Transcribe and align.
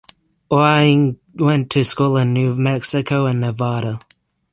Wang 0.49 1.19
went 1.35 1.69
to 1.69 1.83
school 1.85 2.17
in 2.17 2.33
New 2.33 2.55
Mexico 2.55 3.27
and 3.27 3.39
Nevada. 3.39 3.99